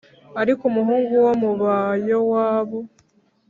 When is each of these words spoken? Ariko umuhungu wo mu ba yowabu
Ariko 0.41 0.61
umuhungu 0.71 1.13
wo 1.25 1.33
mu 1.41 1.51
ba 1.61 1.75
yowabu 2.07 2.79